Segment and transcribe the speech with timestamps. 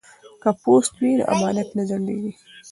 [0.41, 2.31] که پوست وي نو امانت نه ځنډیږي.